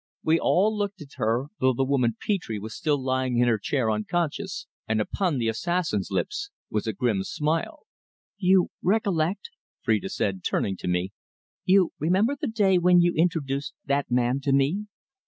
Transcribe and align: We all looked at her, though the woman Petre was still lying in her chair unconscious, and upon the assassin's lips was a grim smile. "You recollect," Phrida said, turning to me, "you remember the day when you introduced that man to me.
We 0.23 0.39
all 0.39 0.75
looked 0.75 0.99
at 1.03 1.13
her, 1.17 1.49
though 1.59 1.75
the 1.75 1.83
woman 1.83 2.15
Petre 2.19 2.59
was 2.59 2.73
still 2.75 2.99
lying 2.99 3.37
in 3.37 3.47
her 3.47 3.59
chair 3.59 3.91
unconscious, 3.91 4.65
and 4.87 4.99
upon 4.99 5.37
the 5.37 5.47
assassin's 5.47 6.09
lips 6.09 6.49
was 6.71 6.87
a 6.87 6.93
grim 6.93 7.21
smile. 7.23 7.81
"You 8.39 8.71
recollect," 8.81 9.51
Phrida 9.83 10.09
said, 10.09 10.43
turning 10.43 10.75
to 10.77 10.87
me, 10.87 11.11
"you 11.65 11.91
remember 11.99 12.35
the 12.35 12.47
day 12.47 12.79
when 12.79 12.99
you 12.99 13.13
introduced 13.15 13.75
that 13.85 14.09
man 14.09 14.39
to 14.39 14.51
me. 14.51 14.87